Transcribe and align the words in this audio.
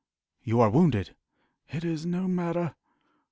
"You 0.43 0.61
are 0.61 0.69
wounded!" 0.71 1.13
"It 1.71 1.83
is 1.85 2.07
no 2.07 2.27
matter." 2.27 2.73